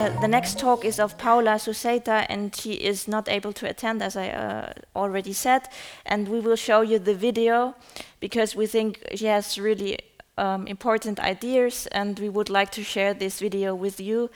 [0.00, 4.16] the next talk is of Paula Suseita, and she is not able to attend, as
[4.16, 5.68] I uh, already said.
[6.06, 7.74] And we will show you the video
[8.18, 9.98] because we think she has really
[10.38, 14.30] um, important ideas, and we would like to share this video with you.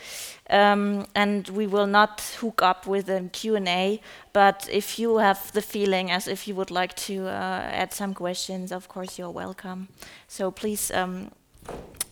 [0.51, 4.03] Um, and we will not hook up with a Q&A,
[4.35, 8.13] but if you have the feeling as if you would like to uh, add some
[8.13, 9.89] questions, of course you're welcome.
[10.29, 11.31] So please um,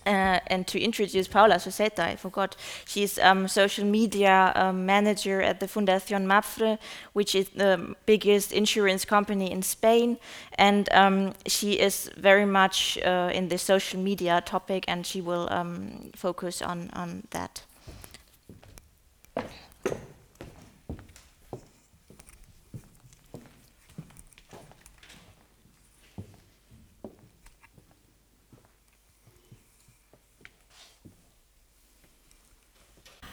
[0.06, 2.56] uh, and to introduce Paula Suseita, I forgot.
[2.86, 6.78] She's um, social media um, manager at the Fundación Mapfre,
[7.12, 10.18] which is the biggest insurance company in Spain.
[10.58, 15.48] And um, she is very much uh, in the social media topic, and she will
[15.50, 17.62] um, focus on, on that.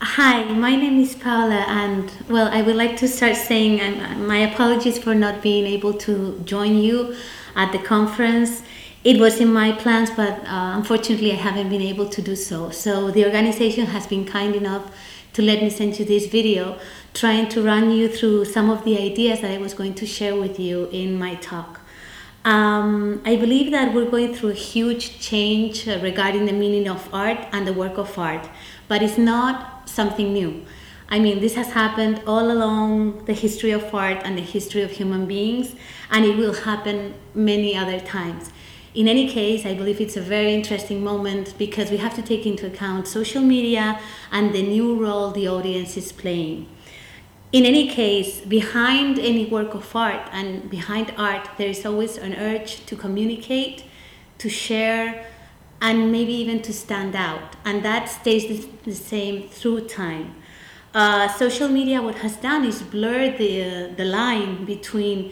[0.01, 4.37] Hi, my name is Paula, and well, I would like to start saying um, my
[4.37, 7.17] apologies for not being able to join you
[7.53, 8.63] at the conference.
[9.03, 12.69] It was in my plans, but uh, unfortunately, I haven't been able to do so.
[12.69, 14.89] So, the organization has been kind enough
[15.33, 16.79] to let me send you this video,
[17.13, 20.37] trying to run you through some of the ideas that I was going to share
[20.37, 21.81] with you in my talk.
[22.45, 27.13] Um, I believe that we're going through a huge change uh, regarding the meaning of
[27.13, 28.49] art and the work of art,
[28.87, 30.65] but it's not something new.
[31.11, 34.91] I mean, this has happened all along the history of art and the history of
[34.91, 35.75] human beings,
[36.11, 38.51] and it will happen many other times.
[38.93, 42.45] In any case, I believe it's a very interesting moment because we have to take
[42.45, 43.99] into account social media
[44.31, 46.67] and the new role the audience is playing.
[47.51, 52.35] In any case, behind any work of art and behind art, there is always an
[52.35, 53.83] urge to communicate,
[54.37, 55.25] to share,
[55.81, 57.55] and maybe even to stand out.
[57.65, 60.35] And that stays the, same through time.
[60.93, 65.31] Uh, social media, what has done is blur the, uh, the line between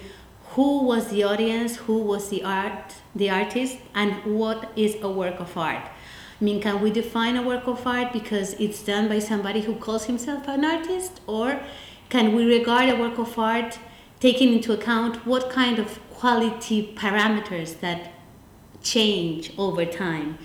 [0.52, 5.40] who was the audience, who was the art, the artist, and what is a work
[5.40, 5.84] of art.
[6.40, 9.76] I mean, can we define a work of art because it's done by somebody who
[9.76, 11.20] calls himself an artist?
[11.26, 11.60] Or
[12.10, 13.80] can we regard a work of art
[14.20, 18.12] taking into account what kind of quality parameters that
[18.82, 20.38] change over time.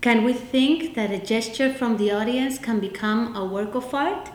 [0.00, 4.30] Can we think that a gesture from the audience can become a work of art?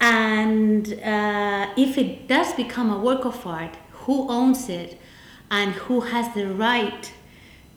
[0.00, 4.98] And uh, if it does become a work of art, who owns it
[5.50, 7.12] and who has the right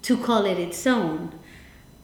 [0.04, 1.38] to call it its own?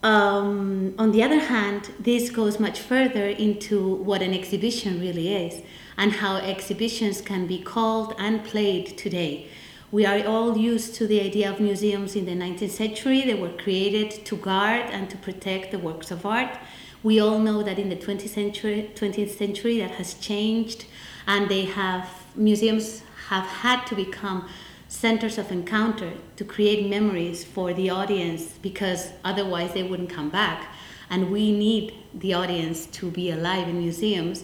[0.03, 5.63] Um, on the other hand, this goes much further into what an exhibition really is
[5.97, 9.47] and how exhibitions can be called and played today.
[9.91, 13.21] We are all used to the idea of museums in the 19th century.
[13.21, 16.57] They were created to guard and to protect the works of art.
[17.03, 20.85] We all know that in the 20th century, 20th century that has changed,
[21.27, 24.47] and they have museums have had to become
[24.87, 30.67] centers of encounter to create memories for the audience because otherwise they wouldn't come back.
[31.09, 34.43] And we need the audience to be alive in museums.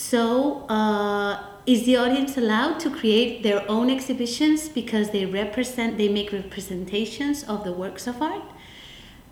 [0.00, 6.08] So uh, is the audience allowed to create their own exhibitions because they represent they
[6.08, 8.44] make representations of the works of art?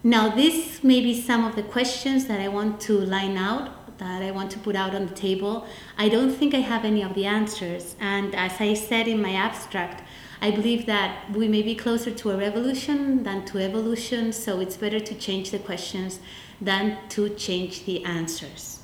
[0.03, 4.23] Now this may be some of the questions that i want to line out that
[4.23, 5.69] i want to put out on the table.
[5.97, 7.95] I don't think i have any of the answers.
[8.01, 10.03] And as i said in my abstract
[10.43, 14.77] i believe that we may be closer to a revolution than to evolution so it's
[14.77, 16.19] better to change the questions
[16.61, 18.81] than to change the answers.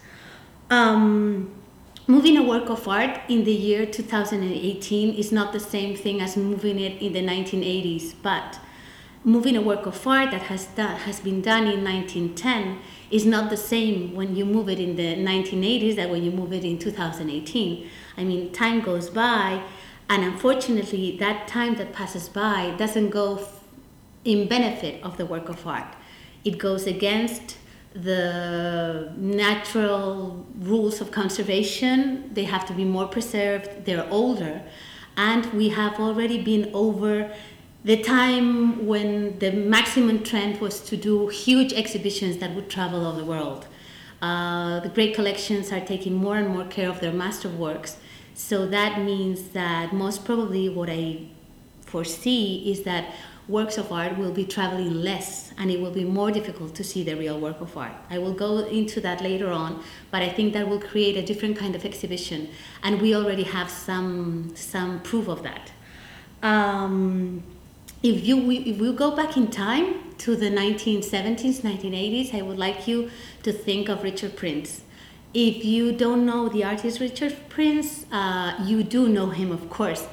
[0.70, 1.61] Um,
[2.06, 6.36] moving a work of art in the year 2018 is not the same thing as
[6.36, 8.58] moving it in the 1980s, but
[9.24, 12.78] moving a work of art that has, done, has been done in 1910
[13.10, 16.52] is not the same when you move it in the 1980s that when you move
[16.52, 17.88] it in 2018.
[18.16, 19.62] I mean, time goes by,
[20.08, 23.46] and unfortunately, that time that passes by doesn't go
[24.24, 25.94] in benefit of the work of art.
[26.44, 27.58] It goes against
[27.94, 34.62] the natural rules of conservation they have to be more preserved they're older.
[35.16, 37.30] And we have already been over
[37.84, 43.12] the time when the maximum trend was to do huge exhibitions that would travel all
[43.12, 43.66] the world.
[44.22, 47.96] Uh, the great collections are taking more and more care of their masterworks.
[48.34, 51.26] So that means that most probably what i
[51.92, 53.12] foresee is that
[53.48, 57.02] works of art will be traveling less and it will be more difficult to see
[57.02, 57.92] the real work of art.
[58.08, 61.56] I will go into that later on, but I think that will create a different
[61.56, 62.48] kind of exhibition
[62.82, 65.72] and we already have some some proof of that.
[66.42, 67.42] Um,
[68.02, 72.86] if you if we go back in time to the 1970s, 1980s, I would like
[72.86, 73.10] you
[73.42, 74.82] to think of Richard Prince.
[75.34, 80.06] if you don't know the artist Richard Prince, uh, you do know him, of course,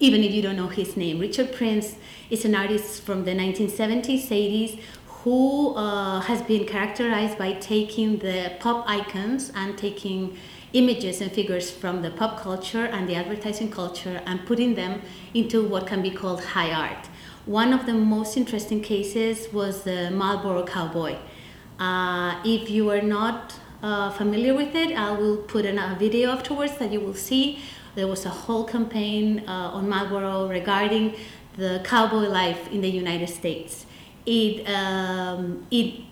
[0.00, 1.18] even if you don't know his name.
[1.18, 1.96] Richard Prince
[2.30, 4.78] is an artist from the 1970s, 80s,
[5.22, 10.36] who uh, has been characterized by taking the pop icons and taking
[10.72, 15.00] images and figures from the pop culture and the advertising culture and putting them
[15.34, 17.08] into what can be called high art.
[17.46, 21.16] One of the most interesting cases was the Marlboro Cowboy.
[21.78, 26.30] Uh, if you are not uh, familiar with it, I will put in a video
[26.30, 27.60] afterwards that you will see.
[27.96, 31.14] There was a whole campaign uh, on Marlboro regarding
[31.56, 33.86] the cowboy life in the United States.
[34.26, 36.02] It, um, it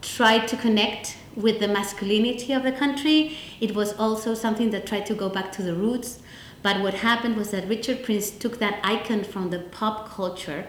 [0.00, 3.36] tried to connect with the masculinity of the country.
[3.60, 6.20] It was also something that tried to go back to the roots.
[6.62, 10.66] But what happened was that Richard Prince took that icon from the pop culture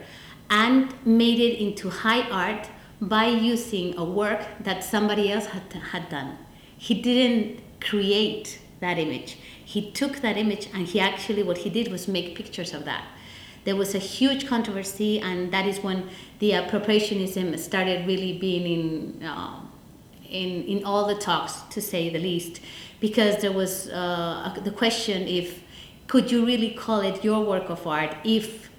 [0.50, 2.68] and made it into high art
[3.00, 6.38] by using a work that somebody else had, had done.
[6.78, 9.38] He didn't create that image.
[9.64, 13.06] He took that image and he actually, what he did was make pictures of that.
[13.64, 18.66] There was a huge controversy, and that is when the appropriationism started really being
[19.20, 19.60] in, uh,
[20.30, 22.62] in, in all the talks, to say the least,
[23.00, 25.64] because there was uh, the question if
[26.08, 28.70] could you really call it your work of art if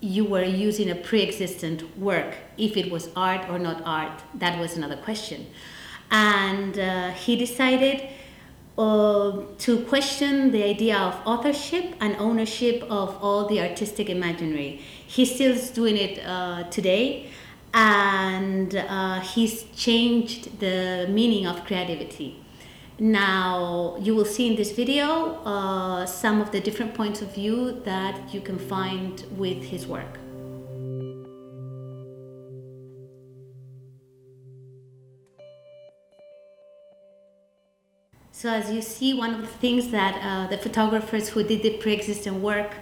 [0.00, 4.76] you were using a pre-existent work if it was art or not art that was
[4.76, 5.46] another question
[6.10, 8.08] and uh, he decided
[8.78, 15.24] uh, to question the idea of authorship and ownership of all the artistic imaginary he
[15.24, 17.30] still is doing it uh, today
[17.74, 22.42] and uh, he's changed the meaning of creativity
[22.98, 27.80] now, you will see in this video uh, some of the different points of view
[27.84, 30.21] that you can find with his work.
[38.42, 41.76] So as you see, one of the things that uh, the photographers who did the
[41.76, 42.72] pre-existing work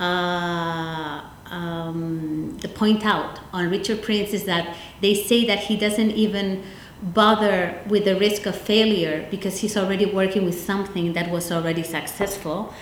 [0.00, 1.20] uh,
[1.50, 6.62] um, point out on Richard Prince is that they say that he doesn't even
[7.02, 11.82] bother with the risk of failure because he's already working with something that was already
[11.82, 12.72] successful.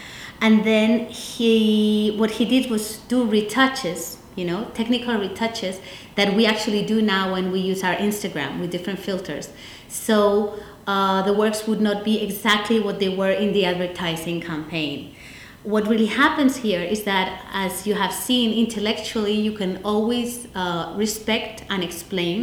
[0.40, 5.80] And then he what he did was do retouches you know technical retouches
[6.14, 9.50] that we actually do now when we use our instagram with different filters.
[9.88, 10.58] So
[10.90, 14.98] uh, the works would not be exactly what they were in the advertising campaign
[15.62, 20.92] what really happens here is that as you have seen intellectually you can always uh,
[20.96, 22.36] respect and explain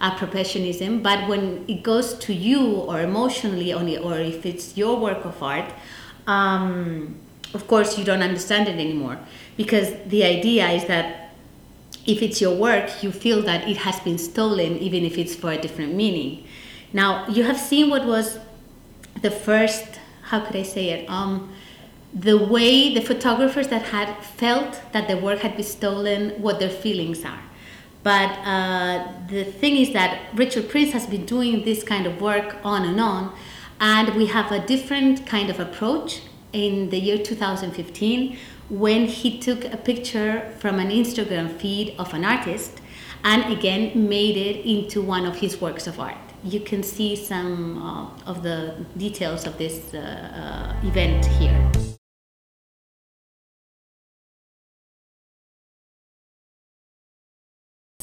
[0.00, 5.24] appropriationism, but when it goes to you or emotionally, only, or if it's your work
[5.24, 5.72] of art,
[6.26, 7.16] um,
[7.54, 9.18] of course you don't understand it anymore
[9.56, 11.30] because the idea is that
[12.06, 15.52] if it's your work, you feel that it has been stolen, even if it's for
[15.52, 16.46] a different meaning.
[16.92, 18.38] Now you have seen what was
[19.20, 21.10] the first, how could I say it?
[21.10, 21.52] Um,
[22.14, 26.70] the way the photographers that had felt that the work had been stolen, what their
[26.70, 27.42] feelings are.
[28.02, 32.56] But uh, the thing is that Richard Prince has been doing this kind of work
[32.64, 33.34] on and on,
[33.80, 38.38] and we have a different kind of approach in the year 2015
[38.70, 42.80] when he took a picture from an Instagram feed of an artist
[43.24, 46.16] and again made it into one of his works of art.
[46.44, 51.70] You can see some uh, of the details of this uh, uh event here.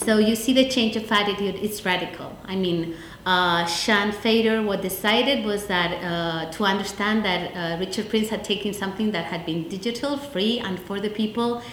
[0.06, 2.38] So you see the change of attitude, it's radical.
[2.46, 8.10] I mean, uh, Sean Fader, what decided was that uh, to understand that uh, Richard
[8.10, 11.64] Prince had taken something that had been digital, free, and for the people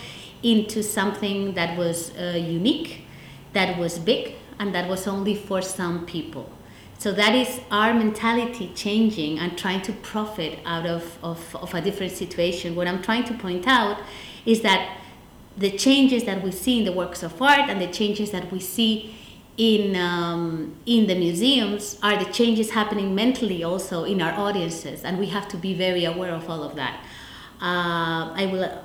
[0.42, 3.04] into something that was uh, unique,
[3.52, 6.50] that was big, and that was only for some people.
[6.98, 11.80] So that is our mentality changing and trying to profit out of, of, of a
[11.80, 12.76] different situation.
[12.76, 14.00] What I'm trying to point out
[14.46, 14.98] is that
[15.56, 18.60] the changes that we see in the works of art and the changes that we
[18.60, 19.14] see
[19.56, 25.18] in um, in the museums are the changes happening mentally also in our audiences, and
[25.18, 27.04] we have to be very aware of all of that.
[27.60, 28.84] Uh, I will.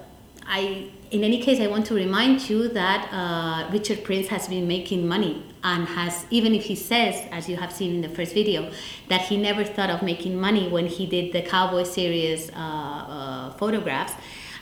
[0.50, 4.67] I, in any case, I want to remind you that uh, Richard Prince has been
[4.67, 8.33] making money and has, even if he says, as you have seen in the first
[8.33, 8.71] video,
[9.09, 12.55] that he never thought of making money when he did the Cowboy series uh,
[13.17, 14.13] uh photographs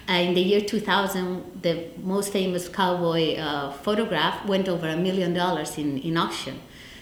[0.08, 5.34] uh, in the year 2000, the most famous cowboy uh, photograph went over a million
[5.34, 6.60] dollars in, in auction.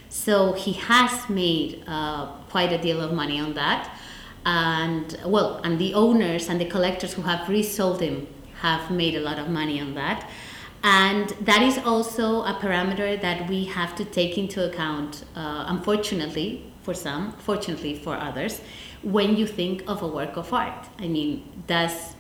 [0.08, 3.92] So he has made uh, quite a deal of money on that.
[4.46, 8.28] And well, and the owners and the collectors who have resold him
[8.62, 10.30] have made a lot of money on that.
[10.84, 16.74] And that is also a parameter that we have to take into account, uh, unfortunately,
[16.82, 18.60] for some, fortunately for others,
[19.02, 20.88] when you think of a work of art.
[21.00, 22.16] I mean, does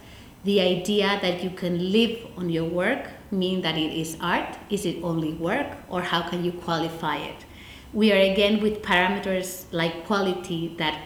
[0.45, 4.57] the idea that you can live on your work mean that it is art?
[4.69, 5.75] Is it only work?
[5.89, 7.45] Or how can you qualify it?
[7.91, 10.99] We are again with parameters like quality that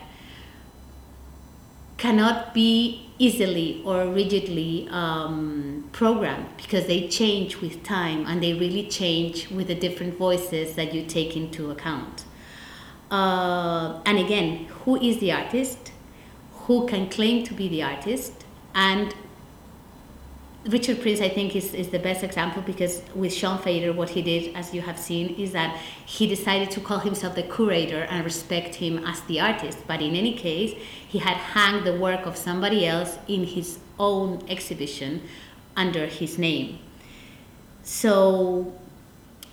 [1.98, 8.88] cannot be easily or rigidly um, programmed because they change with time and they really
[8.88, 12.25] change with the different voices that you take into account.
[13.09, 15.91] Uh, and again, who is the artist?
[16.65, 18.45] Who can claim to be the artist?
[18.75, 19.15] And
[20.66, 24.22] Richard Prince, I think, is, is the best example because with Sean Fader, what he
[24.22, 28.26] did, as you have seen, is that he decided to call himself the curator and
[28.26, 29.78] respect him as the artist.
[29.88, 30.74] But in any case,
[31.08, 35.22] he had hung the work of somebody else in his own exhibition
[35.76, 36.80] under his name.
[37.84, 38.74] So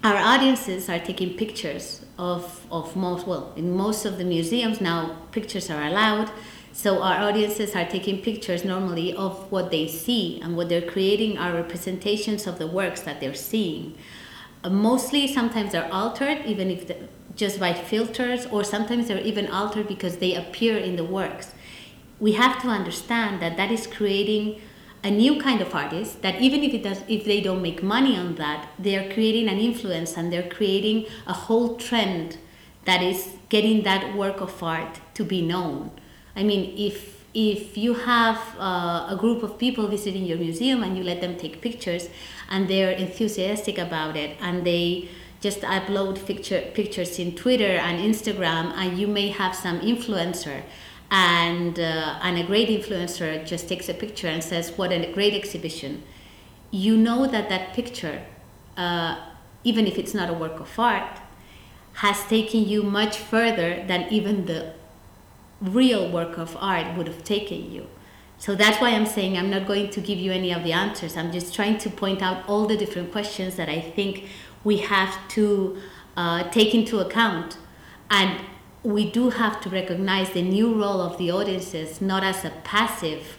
[0.03, 5.17] our audiences are taking pictures of, of most, well, in most of the museums now,
[5.31, 6.31] pictures are allowed
[6.75, 11.39] so our audiences are taking pictures normally of what they see, and what they're creating
[11.39, 13.97] are representations of the works that they're seeing.
[14.65, 16.97] Uh, mostly, sometimes they're altered, even if the,
[17.37, 21.55] just by filters, or sometimes they're even altered because they appear in the works.
[22.19, 24.61] We have to understand that that is creating
[25.05, 28.17] a new kind of artist that even if it does if they don't make money
[28.17, 32.39] on that they are creating an influence and they're creating a whole trend
[32.87, 35.91] that is getting that work of art to be known
[36.37, 40.97] I mean, if if you have uh, a group of people visiting your museum and
[40.97, 42.09] you let them take pictures
[42.49, 45.09] and they're enthusiastic about it and they
[45.41, 50.63] just upload picture, pictures in Twitter and Instagram and you may have some influencer
[51.11, 55.35] and uh, and a great influencer just takes a picture and says what a great
[55.35, 56.05] exhibition.
[56.71, 58.23] You know that that picture
[58.77, 59.21] uh,
[59.65, 61.19] even if it's not a work of art
[61.95, 64.73] has taken you much further than even the
[65.65, 67.87] real work of art would have taken you.
[68.39, 71.17] So that's why I'm saying I'm not going to give you any of the answers.
[71.17, 74.29] I'm just trying to point out all the different questions that I think
[74.65, 75.79] we have to
[76.17, 77.57] uh, take into account.
[78.11, 78.41] And
[78.83, 83.39] we do have to recognize the new role of the audiences not as a passive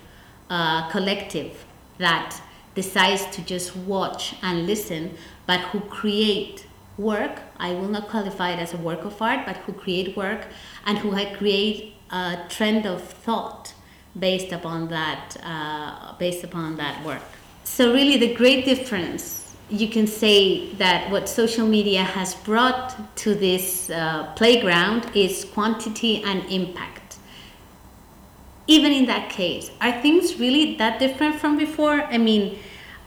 [0.49, 1.65] uh, collective
[1.99, 2.41] that
[2.73, 5.15] decides to just watch and listen,
[5.45, 6.65] but who create
[6.97, 7.41] work.
[7.57, 10.47] I will not qualify it as a work of art, but who create work
[10.85, 13.73] and who create a trend of thought
[14.17, 17.21] based upon that uh, based upon that work.
[17.63, 23.33] So really, the great difference you can say that what social media has brought to
[23.33, 27.17] this uh, playground is quantity and impact.
[28.67, 32.01] Even in that case, are things really that different from before?
[32.03, 32.59] I mean,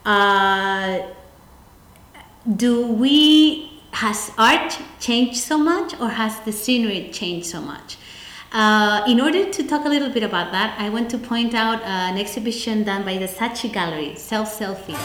[0.05, 1.01] uh,
[2.57, 7.97] do we has art changed so much, or has the scenery changed so much?
[8.51, 11.83] Uh, in order to talk a little bit about that, I want to point out
[11.83, 14.97] uh, an exhibition done by the Saatchi Gallery, Self Selfie.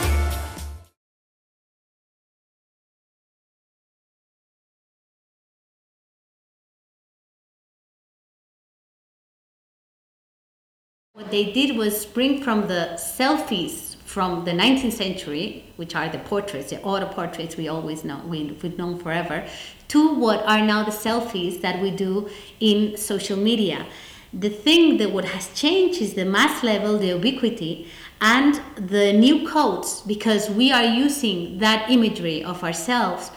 [11.11, 16.19] What they did was bring from the selfies from the 19th century, which are the
[16.19, 19.43] portraits, the auto portraits we always know, we, we've known forever,
[19.87, 22.29] to what are now the selfies that we do
[22.59, 23.87] in social media.
[24.31, 27.87] The thing that what has changed is the mass level, the ubiquity,
[28.21, 33.31] and the new codes, because we are using that imagery of ourselves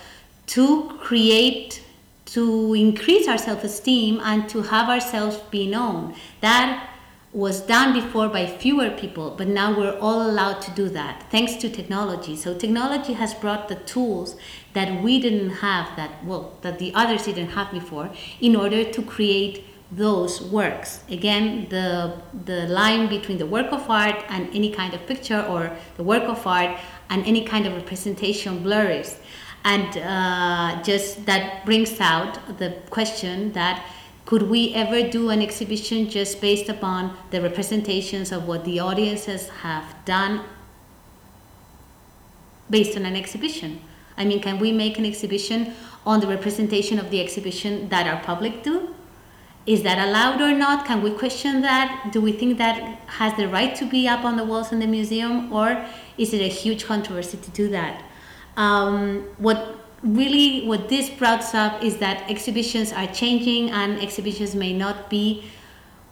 [0.48, 1.82] to create
[2.26, 6.90] to increase our self-esteem and to have ourselves be known that
[7.36, 11.54] was done before by fewer people, but now we're all allowed to do that thanks
[11.56, 12.34] to technology.
[12.34, 14.36] So technology has brought the tools
[14.72, 18.08] that we didn't have that well that the others didn't have before
[18.40, 21.04] in order to create those works.
[21.10, 22.14] Again, the
[22.46, 26.24] the line between the work of art and any kind of picture or the work
[26.24, 26.78] of art
[27.10, 29.18] and any kind of representation blurs.
[29.62, 33.84] And uh, just that brings out the question that
[34.26, 39.48] could we ever do an exhibition just based upon the representations of what the audiences
[39.62, 40.42] have done
[42.68, 43.80] based on an exhibition?
[44.18, 48.20] I mean, can we make an exhibition on the representation of the exhibition that our
[48.24, 48.94] public do?
[49.64, 50.86] Is that allowed or not?
[50.86, 52.10] Can we question that?
[52.12, 54.86] Do we think that has the right to be up on the walls in the
[54.88, 55.84] museum, or
[56.18, 58.02] is it a huge controversy to do that?
[58.56, 64.72] Um, what really what this brought up is that exhibitions are changing and exhibitions may
[64.72, 65.44] not be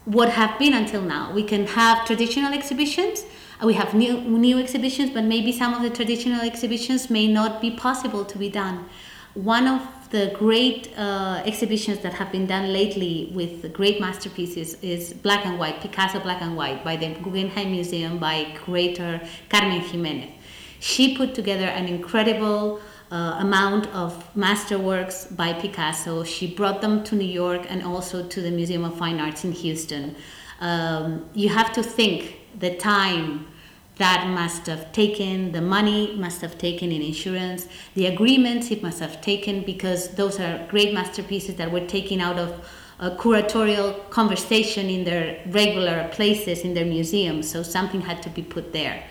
[0.04, 1.32] what have been until now.
[1.32, 3.24] We can have traditional exhibitions,
[3.62, 7.60] uh, we have new, new exhibitions, but maybe some of the traditional exhibitions may not
[7.60, 8.86] be possible to be done.
[9.34, 15.12] one of the great uh, exhibitions that have been done lately with great masterpieces is
[15.12, 20.30] Black and White, Picasso Black and White by the Guggenheim Museum by curator Carmen Giménez.
[20.78, 22.80] She put together an incredible
[23.10, 26.24] uh, amount of masterworks by Picasso.
[26.24, 29.52] She brought them to New York and also to the Museum of Fine Arts in
[29.52, 30.16] Houston.
[30.60, 33.46] Um, you have to think the time
[33.96, 38.98] that must have taken, the money must have taken in insurance, the agreements it must
[38.98, 42.68] have taken, because those are great masterpieces that were taken out of
[42.98, 47.50] a curatorial conversation in their regular places in their museums.
[47.50, 49.04] So something had to be put there.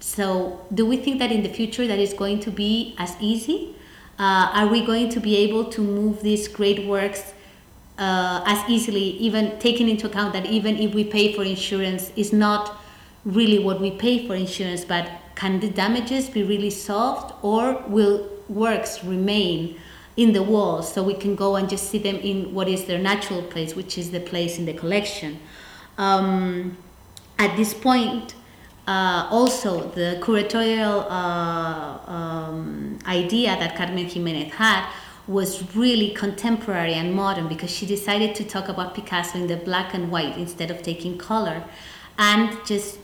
[0.00, 3.76] So, do we think that in the future that is going to be as easy?
[4.18, 7.32] Uh, are we going to be able to move these great works
[7.98, 12.32] uh, as easily, even taking into account that even if we pay for insurance, is
[12.32, 12.80] not
[13.24, 18.26] really what we pay for insurance, but can the damages be really solved or will
[18.48, 19.78] works remain
[20.16, 22.98] in the walls so we can go and just see them in what is their
[22.98, 25.38] natural place, which is the place in the collection?
[25.98, 26.76] Um,
[27.38, 28.34] at this point,
[28.90, 34.84] uh, also the curatorial uh, um, idea that Carmen Giménez had
[35.28, 39.94] was really contemporary and modern because she decided to talk about Picasso in the black
[39.94, 41.62] and white instead of taking color
[42.18, 42.98] and just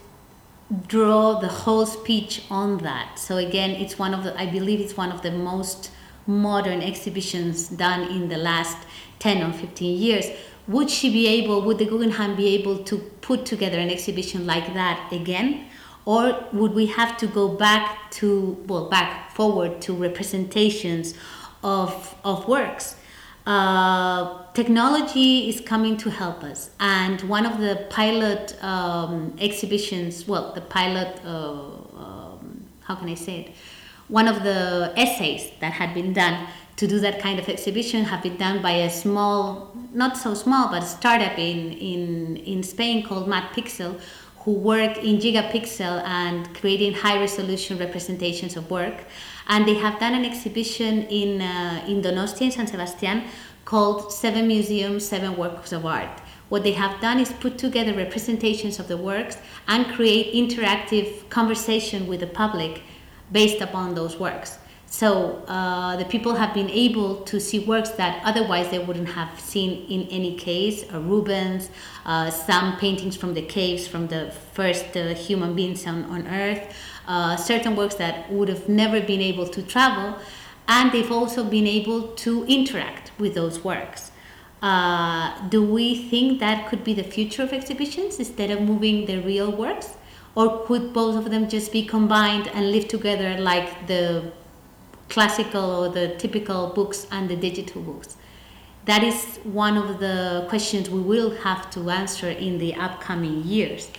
[0.87, 3.17] draw the whole speech on that.
[3.17, 5.91] So again, it's one of the I believe it's one of the most
[6.25, 8.77] modern exhibitions done in the last
[9.19, 10.25] 10 or 15 years.
[10.67, 14.73] Would she be able, would the Guggenheim be able to put together an exhibition like
[14.73, 15.67] that again?
[16.05, 21.13] Or would we have to go back to, well, back forward to representations
[21.63, 22.95] of, of works?
[23.45, 26.69] Uh, technology is coming to help us.
[26.81, 31.51] And one of the pilot um, exhibitions, well, the pilot, uh,
[31.97, 33.51] um, how can I say it?
[34.09, 36.47] One of the essays that had been done
[36.77, 40.69] to do that kind of exhibition have been done by a small, not so small,
[40.69, 43.99] but a startup in, in, in Spain called MadPixel,
[44.39, 48.95] who work in gigapixel and creating high resolution representations of work
[49.47, 53.23] and they have done an exhibition in uh, in Donostia in San Sebastian
[53.65, 56.21] called Seven Museums, Seven Works of Art.
[56.49, 59.37] What they have done is put together representations of the works
[59.67, 62.83] and create interactive conversation with the public
[63.31, 64.57] based upon those works.
[64.89, 69.37] So uh, the people have been able to see works that otherwise they wouldn't have
[69.39, 70.85] seen in any case.
[70.91, 71.69] Uh, Rubens,
[72.05, 76.73] uh, some paintings from the caves from the first uh, human beings on, on Earth,
[77.07, 80.17] uh, certain works that would have never been able to travel,
[80.69, 84.11] and they've also been able to interact with those works.
[84.61, 89.17] Uh, do we think that could be the future of exhibitions instead of moving the
[89.17, 89.95] real works?
[90.33, 94.31] Or could both of them just be combined and live together like the
[95.09, 98.17] classical or the typical books and the digital books?
[98.85, 103.89] That is one of the questions we will have to answer in the upcoming years.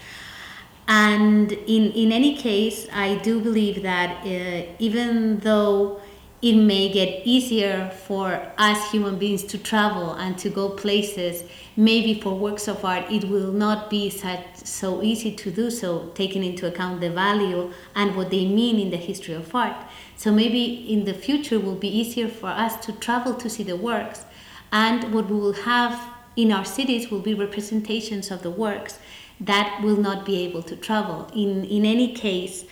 [0.88, 6.01] And in, in any case, I do believe that uh, even though
[6.40, 11.42] it may get easier for us human beings to travel and to go places,
[11.77, 16.11] maybe for works of art, it will not be such, so easy to do so,
[16.14, 19.77] taking into account the value and what they mean in the history of art.
[20.16, 23.64] So maybe in the future it will be easier for us to travel to see
[23.64, 24.24] the works,
[24.70, 29.01] and what we will have in our cities will be representations of the works
[29.40, 31.29] that will not be able to travel.
[31.35, 32.64] In, in any case,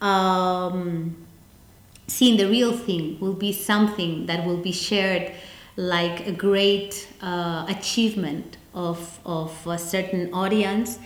[0.00, 1.16] um,
[2.06, 5.32] seeing the real thing will be something that will be shared
[5.76, 10.98] like a great uh, achievement of, of a certain audience.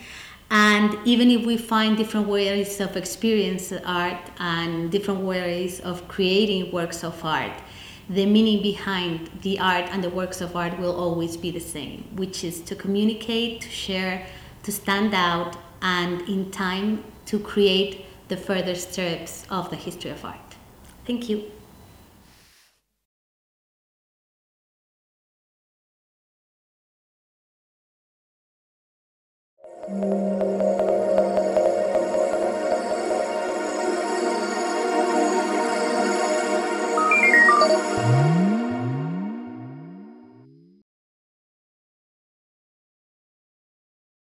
[0.49, 6.71] And even if we find different ways of experience art and different ways of creating
[6.71, 7.51] works of art,
[8.09, 12.03] the meaning behind the art and the works of art will always be the same,
[12.15, 14.25] which is to communicate, to share,
[14.63, 20.23] to stand out and in time to create the further steps of the history of
[20.23, 20.46] art.
[21.07, 21.49] Thank you.